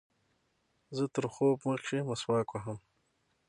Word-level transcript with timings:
زه 0.95 1.03
تر 1.15 1.25
خوب 1.33 1.57
مخکښي 1.67 1.99
مسواک 2.09 2.47
وهم. 2.51 2.77